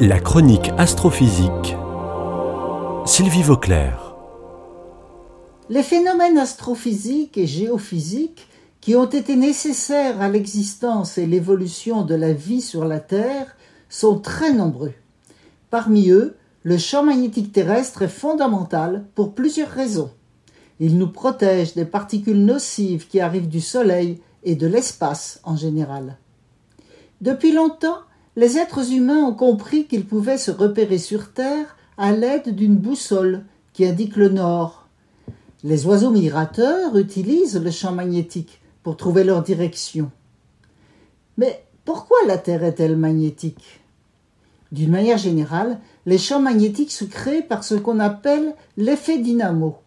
La 0.00 0.20
chronique 0.20 0.70
astrophysique. 0.78 1.74
Sylvie 3.04 3.42
Vauclair. 3.42 4.14
Les 5.68 5.82
phénomènes 5.82 6.38
astrophysiques 6.38 7.36
et 7.36 7.48
géophysiques 7.48 8.46
qui 8.80 8.94
ont 8.94 9.06
été 9.06 9.34
nécessaires 9.34 10.20
à 10.20 10.28
l'existence 10.28 11.18
et 11.18 11.26
l'évolution 11.26 12.02
de 12.02 12.14
la 12.14 12.32
vie 12.32 12.60
sur 12.60 12.84
la 12.84 13.00
Terre 13.00 13.56
sont 13.88 14.20
très 14.20 14.52
nombreux. 14.52 14.92
Parmi 15.68 16.10
eux, 16.10 16.36
le 16.62 16.78
champ 16.78 17.02
magnétique 17.02 17.52
terrestre 17.52 18.02
est 18.02 18.08
fondamental 18.08 19.04
pour 19.16 19.34
plusieurs 19.34 19.70
raisons. 19.70 20.12
Il 20.78 20.96
nous 20.96 21.10
protège 21.10 21.74
des 21.74 21.86
particules 21.86 22.44
nocives 22.44 23.08
qui 23.08 23.18
arrivent 23.18 23.48
du 23.48 23.60
Soleil 23.60 24.20
et 24.44 24.54
de 24.54 24.68
l'espace 24.68 25.40
en 25.42 25.56
général. 25.56 26.18
Depuis 27.20 27.50
longtemps, 27.50 27.98
les 28.38 28.56
êtres 28.56 28.92
humains 28.92 29.24
ont 29.24 29.34
compris 29.34 29.86
qu'ils 29.86 30.06
pouvaient 30.06 30.38
se 30.38 30.52
repérer 30.52 30.98
sur 30.98 31.32
Terre 31.32 31.76
à 31.96 32.12
l'aide 32.12 32.54
d'une 32.54 32.76
boussole 32.76 33.42
qui 33.72 33.84
indique 33.84 34.14
le 34.14 34.28
nord. 34.28 34.86
Les 35.64 35.86
oiseaux 35.86 36.12
migrateurs 36.12 36.96
utilisent 36.96 37.60
le 37.60 37.72
champ 37.72 37.90
magnétique 37.90 38.60
pour 38.84 38.96
trouver 38.96 39.24
leur 39.24 39.42
direction. 39.42 40.12
Mais 41.36 41.64
pourquoi 41.84 42.18
la 42.28 42.38
Terre 42.38 42.62
est-elle 42.62 42.96
magnétique? 42.96 43.80
D'une 44.70 44.92
manière 44.92 45.18
générale, 45.18 45.80
les 46.06 46.18
champs 46.18 46.40
magnétiques 46.40 46.92
se 46.92 47.06
créent 47.06 47.42
par 47.42 47.64
ce 47.64 47.74
qu'on 47.74 47.98
appelle 47.98 48.54
l'effet 48.76 49.18
dynamo. 49.18 49.78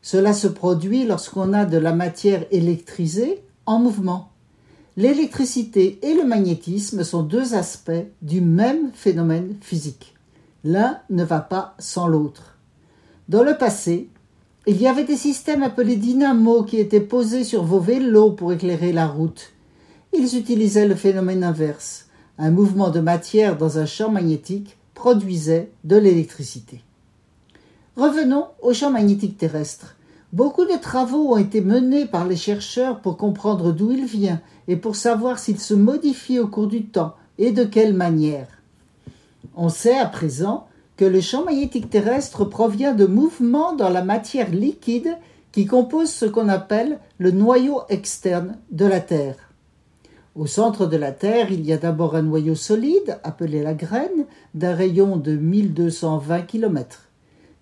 Cela 0.00 0.32
se 0.32 0.48
produit 0.48 1.04
lorsqu'on 1.04 1.52
a 1.52 1.66
de 1.66 1.76
la 1.76 1.92
matière 1.92 2.46
électrisée 2.52 3.42
en 3.66 3.78
mouvement. 3.78 4.30
L'électricité 4.98 6.00
et 6.02 6.12
le 6.12 6.24
magnétisme 6.24 7.04
sont 7.04 7.22
deux 7.22 7.54
aspects 7.54 7.92
du 8.20 8.40
même 8.40 8.90
phénomène 8.92 9.54
physique. 9.60 10.16
L'un 10.64 10.98
ne 11.08 11.22
va 11.22 11.38
pas 11.38 11.76
sans 11.78 12.08
l'autre. 12.08 12.58
Dans 13.28 13.44
le 13.44 13.56
passé, 13.56 14.08
il 14.66 14.82
y 14.82 14.88
avait 14.88 15.04
des 15.04 15.16
systèmes 15.16 15.62
appelés 15.62 15.94
dynamos 15.94 16.64
qui 16.64 16.78
étaient 16.78 16.98
posés 16.98 17.44
sur 17.44 17.62
vos 17.62 17.78
vélos 17.78 18.32
pour 18.32 18.52
éclairer 18.52 18.90
la 18.92 19.06
route. 19.06 19.52
Ils 20.12 20.36
utilisaient 20.36 20.88
le 20.88 20.96
phénomène 20.96 21.44
inverse. 21.44 22.06
Un 22.36 22.50
mouvement 22.50 22.90
de 22.90 22.98
matière 22.98 23.56
dans 23.56 23.78
un 23.78 23.86
champ 23.86 24.10
magnétique 24.10 24.78
produisait 24.94 25.70
de 25.84 25.94
l'électricité. 25.94 26.82
Revenons 27.96 28.46
au 28.62 28.74
champ 28.74 28.90
magnétique 28.90 29.38
terrestre. 29.38 29.94
Beaucoup 30.34 30.66
de 30.66 30.76
travaux 30.76 31.32
ont 31.32 31.38
été 31.38 31.62
menés 31.62 32.04
par 32.04 32.26
les 32.26 32.36
chercheurs 32.36 33.00
pour 33.00 33.16
comprendre 33.16 33.72
d'où 33.72 33.92
il 33.92 34.04
vient 34.04 34.42
et 34.66 34.76
pour 34.76 34.94
savoir 34.94 35.38
s'il 35.38 35.58
se 35.58 35.72
modifie 35.72 36.38
au 36.38 36.46
cours 36.48 36.66
du 36.66 36.84
temps 36.84 37.14
et 37.38 37.50
de 37.50 37.64
quelle 37.64 37.94
manière. 37.94 38.48
On 39.56 39.70
sait 39.70 39.98
à 39.98 40.04
présent 40.04 40.66
que 40.98 41.06
le 41.06 41.22
champ 41.22 41.44
magnétique 41.44 41.88
terrestre 41.88 42.44
provient 42.44 42.92
de 42.92 43.06
mouvements 43.06 43.74
dans 43.74 43.88
la 43.88 44.04
matière 44.04 44.50
liquide 44.50 45.16
qui 45.50 45.64
compose 45.64 46.10
ce 46.10 46.26
qu'on 46.26 46.50
appelle 46.50 46.98
le 47.16 47.30
noyau 47.30 47.80
externe 47.88 48.58
de 48.70 48.84
la 48.84 49.00
Terre. 49.00 49.36
Au 50.34 50.46
centre 50.46 50.86
de 50.86 50.96
la 50.98 51.12
Terre, 51.12 51.50
il 51.50 51.64
y 51.64 51.72
a 51.72 51.78
d'abord 51.78 52.14
un 52.14 52.22
noyau 52.22 52.54
solide, 52.54 53.18
appelé 53.24 53.62
la 53.62 53.72
graine, 53.72 54.26
d'un 54.54 54.74
rayon 54.74 55.16
de 55.16 55.32
1220 55.32 56.42
km. 56.42 57.07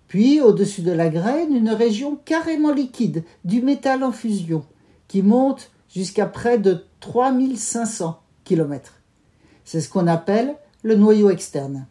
Puis, 0.07 0.41
au-dessus 0.41 0.81
de 0.81 0.91
la 0.91 1.09
graine, 1.09 1.55
une 1.55 1.69
région 1.69 2.17
carrément 2.23 2.71
liquide, 2.71 3.23
du 3.43 3.61
métal 3.61 4.03
en 4.03 4.11
fusion, 4.11 4.63
qui 5.07 5.21
monte 5.21 5.71
jusqu'à 5.93 6.25
près 6.25 6.57
de 6.57 6.83
3500 7.01 8.19
km. 8.43 8.93
C'est 9.65 9.81
ce 9.81 9.89
qu'on 9.89 10.07
appelle 10.07 10.55
le 10.83 10.95
noyau 10.95 11.29
externe. 11.29 11.87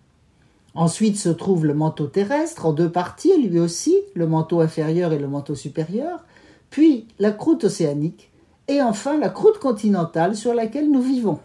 Ensuite 0.75 1.17
se 1.17 1.29
trouve 1.29 1.65
le 1.65 1.75
manteau 1.75 2.07
terrestre 2.07 2.67
en 2.67 2.73
deux 2.73 2.91
parties, 2.91 3.37
lui 3.41 3.59
aussi, 3.59 3.97
le 4.15 4.27
manteau 4.27 4.61
inférieur 4.61 5.13
et 5.13 5.19
le 5.19 5.29
manteau 5.29 5.55
supérieur, 5.55 6.25
puis 6.71 7.09
la 7.19 7.33
croûte 7.33 7.65
océanique, 7.65 8.31
et 8.69 8.83
enfin 8.83 9.19
la 9.19 9.31
croûte 9.31 9.59
continentale 9.59 10.37
sur 10.37 10.55
laquelle 10.55 10.91
nous 10.91 11.01
vivons. 11.01 11.39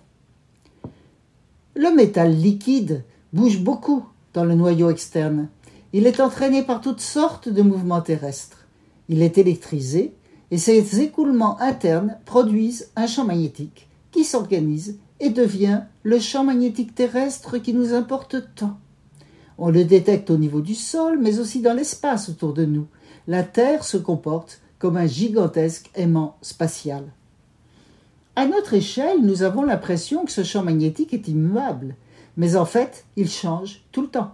Le 1.76 1.96
métal 1.96 2.36
liquide 2.36 3.04
bouge 3.32 3.60
beaucoup 3.60 4.06
dans 4.34 4.44
le 4.44 4.56
noyau 4.56 4.90
externe. 4.90 5.48
Il 5.94 6.08
est 6.08 6.22
entraîné 6.22 6.64
par 6.64 6.80
toutes 6.80 7.02
sortes 7.02 7.50
de 7.50 7.62
mouvements 7.62 8.02
terrestres. 8.02 8.66
Il 9.10 9.22
est 9.22 9.38
électrisé 9.38 10.14
et 10.50 10.58
ces 10.58 11.02
écoulements 11.02 11.60
internes 11.60 12.18
produisent 12.26 12.90
un 12.96 13.08
champ 13.08 13.26
magnétique 13.26 13.90
qui 14.12 14.24
s'organise 14.24 15.00
et 15.20 15.30
devient 15.30 15.82
le 16.04 16.20
champ 16.20 16.44
magnétique 16.44 16.96
terrestre 16.96 17.58
qui 17.58 17.74
nous 17.74 17.94
importe 17.94 18.38
tant. 18.56 18.80
On 19.58 19.70
le 19.70 19.84
détecte 19.84 20.30
au 20.30 20.38
niveau 20.38 20.62
du 20.62 20.76
sol, 20.76 21.20
mais 21.20 21.40
aussi 21.40 21.62
dans 21.62 21.74
l'espace 21.74 22.30
autour 22.30 22.54
de 22.54 22.66
nous. 22.66 22.88
La 23.28 23.44
Terre 23.44 23.84
se 23.84 23.98
comporte 23.98 24.62
comme 24.80 24.98
un 24.98 25.06
gigantesque 25.06 25.92
aimant 25.96 26.38
spatial. 26.42 27.04
À 28.36 28.48
notre 28.48 28.74
échelle, 28.74 29.22
nous 29.22 29.44
avons 29.44 29.62
l'impression 29.62 30.26
que 30.26 30.32
ce 30.32 30.44
champ 30.44 30.64
magnétique 30.64 31.14
est 31.14 31.28
immuable, 31.28 31.96
mais 32.38 32.56
en 32.56 32.66
fait, 32.66 33.06
il 33.18 33.30
change 33.30 33.84
tout 33.92 34.02
le 34.02 34.08
temps. 34.08 34.34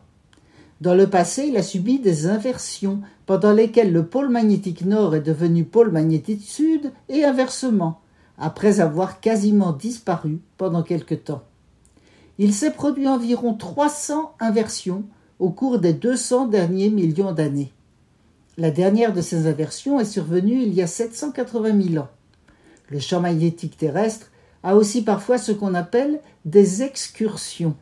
Dans 0.80 0.94
le 0.94 1.10
passé, 1.10 1.46
il 1.48 1.58
a 1.58 1.64
subi 1.64 2.00
des 2.00 2.28
inversions 2.28 3.02
pendant 3.26 3.52
lesquelles 3.52 3.92
le 3.92 4.06
pôle 4.06 4.30
magnétique 4.30 4.86
nord 4.86 5.16
est 5.16 5.22
devenu 5.22 5.64
pôle 5.64 5.92
magnétique 5.92 6.44
sud 6.44 6.92
et 7.10 7.24
inversement, 7.24 8.02
après 8.38 8.80
avoir 8.80 9.20
quasiment 9.20 9.72
disparu 9.72 10.40
pendant 10.58 10.84
quelque 10.84 11.16
temps. 11.16 11.44
Il 12.38 12.54
s'est 12.54 12.72
produit 12.72 13.08
environ 13.08 13.56
300 13.56 14.36
inversions 14.40 15.04
au 15.40 15.50
cours 15.50 15.80
des 15.80 15.94
200 15.94 16.48
derniers 16.48 16.90
millions 16.90 17.32
d'années. 17.32 17.74
La 18.58 18.70
dernière 18.70 19.14
de 19.14 19.22
ces 19.22 19.48
inversions 19.48 20.00
est 20.00 20.06
survenue 20.06 20.62
il 20.62 20.74
y 20.74 20.82
a 20.82 20.88
780 20.88 21.82
000 21.82 22.04
ans. 22.04 22.10
Le 22.90 23.00
champ 23.00 23.20
magnétique 23.20 23.78
terrestre 23.78 24.32
a 24.64 24.76
aussi 24.76 25.04
parfois 25.04 25.38
ce 25.38 25.52
qu'on 25.52 25.74
appelle 25.74 26.20
des 26.46 26.84
excursions. 26.84 27.76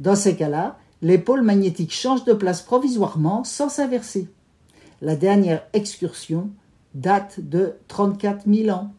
Dans 0.00 0.16
ces 0.16 0.36
cas-là, 0.36 0.78
les 1.04 1.18
pôles 1.18 1.42
magnétiques 1.42 1.92
changent 1.92 2.24
de 2.24 2.32
place 2.32 2.62
provisoirement 2.62 3.44
sans 3.44 3.68
s'inverser. 3.68 4.26
La 5.02 5.16
dernière 5.16 5.62
excursion 5.74 6.48
date 6.94 7.40
de 7.40 7.74
34 7.88 8.46
000 8.50 8.74
ans. 8.74 8.90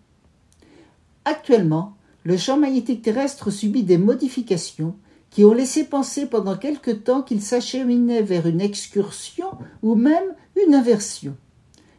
Actuellement, 1.26 1.96
le 2.24 2.38
champ 2.38 2.60
magnétique 2.60 3.02
terrestre 3.02 3.50
subit 3.50 3.82
des 3.82 3.98
modifications 3.98 4.94
qui 5.32 5.44
ont 5.46 5.54
laissé 5.54 5.84
penser 5.84 6.28
pendant 6.28 6.56
quelque 6.56 6.92
temps 6.92 7.24
qu'il 7.24 7.42
s'acheminait 7.42 8.22
vers 8.22 8.46
une 8.46 8.62
excursion 8.62 9.48
ou 9.82 9.96
même 9.96 10.36
une 10.64 10.76
inversion. 10.76 11.36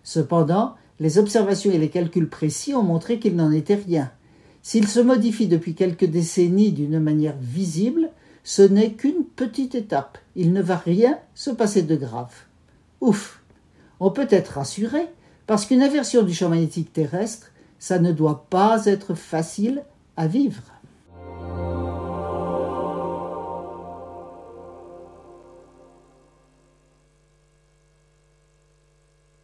Cependant, 0.04 0.76
les 1.00 1.18
observations 1.18 1.72
et 1.72 1.78
les 1.78 1.90
calculs 1.90 2.28
précis 2.28 2.76
ont 2.76 2.84
montré 2.84 3.18
qu'il 3.18 3.34
n'en 3.34 3.50
était 3.50 3.74
rien. 3.74 4.12
S'il 4.62 4.86
se 4.86 5.00
modifie 5.00 5.48
depuis 5.48 5.74
quelques 5.74 6.04
décennies 6.04 6.70
d'une 6.70 7.00
manière 7.00 7.36
visible, 7.40 8.05
ce 8.46 8.62
n'est 8.62 8.92
qu'une 8.92 9.24
petite 9.24 9.74
étape. 9.74 10.18
Il 10.36 10.52
ne 10.52 10.62
va 10.62 10.76
rien 10.76 11.18
se 11.34 11.50
passer 11.50 11.82
de 11.82 11.96
grave. 11.96 12.32
Ouf. 13.00 13.42
On 13.98 14.12
peut 14.12 14.28
être 14.30 14.52
rassuré, 14.52 15.08
parce 15.48 15.66
qu'une 15.66 15.82
inversion 15.82 16.22
du 16.22 16.32
champ 16.32 16.48
magnétique 16.48 16.92
terrestre, 16.92 17.50
ça 17.80 17.98
ne 17.98 18.12
doit 18.12 18.46
pas 18.48 18.86
être 18.86 19.16
facile 19.16 19.82
à 20.16 20.28
vivre. 20.28 20.62